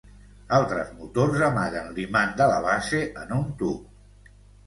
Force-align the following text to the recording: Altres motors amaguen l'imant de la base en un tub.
Altres 0.59 0.87
motors 1.01 1.43
amaguen 1.47 1.91
l'imant 1.99 2.33
de 2.41 2.47
la 2.53 2.57
base 2.65 3.01
en 3.25 3.35
un 3.37 3.43
tub. 3.61 4.33